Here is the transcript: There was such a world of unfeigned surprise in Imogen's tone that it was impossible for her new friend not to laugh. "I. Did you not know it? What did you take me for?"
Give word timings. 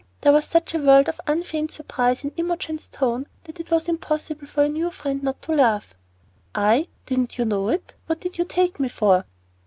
There 0.21 0.31
was 0.31 0.45
such 0.45 0.73
a 0.73 0.79
world 0.79 1.07
of 1.09 1.21
unfeigned 1.27 1.69
surprise 1.69 2.23
in 2.23 2.31
Imogen's 2.35 2.87
tone 2.87 3.27
that 3.43 3.59
it 3.59 3.69
was 3.69 3.87
impossible 3.87 4.47
for 4.47 4.63
her 4.63 4.67
new 4.67 4.89
friend 4.89 5.21
not 5.21 5.43
to 5.43 5.53
laugh. 5.53 5.93
"I. 6.55 6.87
Did 7.05 7.37
you 7.37 7.45
not 7.45 7.55
know 7.55 7.69
it? 7.69 7.93
What 8.07 8.19
did 8.19 8.39
you 8.39 8.45
take 8.45 8.79
me 8.79 8.89
for?" 8.89 9.25